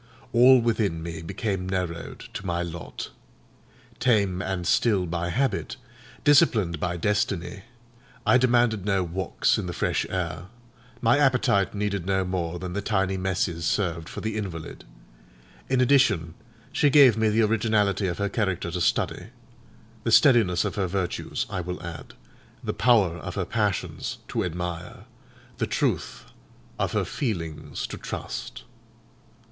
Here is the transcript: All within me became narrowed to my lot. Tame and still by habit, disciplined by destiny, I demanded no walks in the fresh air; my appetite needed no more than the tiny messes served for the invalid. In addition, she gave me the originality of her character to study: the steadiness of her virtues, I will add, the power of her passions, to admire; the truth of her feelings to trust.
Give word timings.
All 0.33 0.59
within 0.59 1.03
me 1.03 1.21
became 1.21 1.69
narrowed 1.69 2.21
to 2.33 2.43
my 2.43 2.63
lot. 2.63 3.11
Tame 3.99 4.41
and 4.41 4.65
still 4.65 5.05
by 5.05 5.29
habit, 5.29 5.75
disciplined 6.23 6.79
by 6.79 6.97
destiny, 6.97 7.65
I 8.25 8.39
demanded 8.39 8.83
no 8.83 9.03
walks 9.03 9.59
in 9.59 9.67
the 9.67 9.73
fresh 9.73 10.07
air; 10.09 10.47
my 11.01 11.19
appetite 11.19 11.75
needed 11.75 12.07
no 12.07 12.25
more 12.25 12.57
than 12.57 12.73
the 12.73 12.81
tiny 12.81 13.15
messes 13.15 13.63
served 13.65 14.09
for 14.09 14.21
the 14.21 14.37
invalid. 14.37 14.85
In 15.69 15.79
addition, 15.81 16.33
she 16.71 16.89
gave 16.89 17.15
me 17.15 17.29
the 17.29 17.43
originality 17.43 18.07
of 18.07 18.17
her 18.17 18.27
character 18.27 18.71
to 18.71 18.81
study: 18.81 19.27
the 20.03 20.11
steadiness 20.11 20.65
of 20.65 20.73
her 20.77 20.87
virtues, 20.87 21.45
I 21.47 21.61
will 21.61 21.79
add, 21.83 22.15
the 22.63 22.73
power 22.73 23.17
of 23.17 23.35
her 23.35 23.45
passions, 23.45 24.17
to 24.29 24.43
admire; 24.43 25.05
the 25.59 25.67
truth 25.67 26.25
of 26.79 26.93
her 26.93 27.05
feelings 27.05 27.85
to 27.85 27.99
trust. 27.99 28.63